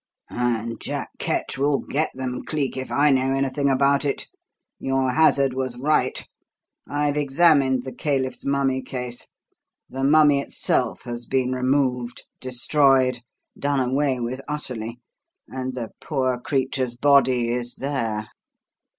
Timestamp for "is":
17.51-17.75